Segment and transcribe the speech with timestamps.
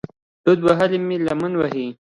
[0.43, 1.87] دود وهلې مې لمن وي